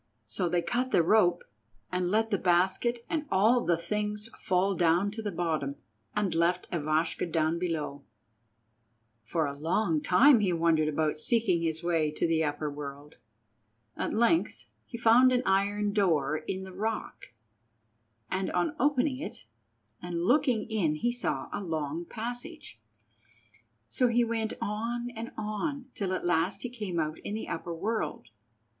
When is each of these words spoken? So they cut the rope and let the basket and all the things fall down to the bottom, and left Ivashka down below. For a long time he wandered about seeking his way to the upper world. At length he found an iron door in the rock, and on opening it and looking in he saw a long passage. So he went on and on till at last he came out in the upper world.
So 0.25 0.49
they 0.49 0.63
cut 0.63 0.89
the 0.89 1.03
rope 1.03 1.43
and 1.91 2.09
let 2.09 2.31
the 2.31 2.39
basket 2.39 3.05
and 3.07 3.27
all 3.29 3.61
the 3.63 3.77
things 3.77 4.29
fall 4.39 4.73
down 4.73 5.11
to 5.11 5.21
the 5.21 5.31
bottom, 5.31 5.75
and 6.15 6.33
left 6.33 6.67
Ivashka 6.71 7.27
down 7.31 7.59
below. 7.59 8.03
For 9.23 9.45
a 9.45 9.55
long 9.55 10.01
time 10.01 10.39
he 10.39 10.51
wandered 10.53 10.87
about 10.87 11.19
seeking 11.19 11.61
his 11.61 11.83
way 11.83 12.09
to 12.13 12.25
the 12.25 12.43
upper 12.43 12.67
world. 12.67 13.17
At 13.95 14.11
length 14.11 14.69
he 14.87 14.97
found 14.97 15.31
an 15.31 15.43
iron 15.45 15.93
door 15.93 16.35
in 16.37 16.63
the 16.63 16.73
rock, 16.73 17.27
and 18.31 18.51
on 18.53 18.75
opening 18.79 19.19
it 19.19 19.45
and 20.01 20.23
looking 20.25 20.65
in 20.67 20.95
he 20.95 21.11
saw 21.11 21.47
a 21.53 21.61
long 21.61 22.05
passage. 22.05 22.81
So 23.87 24.07
he 24.07 24.23
went 24.23 24.53
on 24.61 25.11
and 25.11 25.31
on 25.37 25.91
till 25.93 26.11
at 26.13 26.25
last 26.25 26.63
he 26.63 26.71
came 26.71 26.99
out 26.99 27.19
in 27.19 27.35
the 27.35 27.47
upper 27.47 27.75
world. 27.75 28.29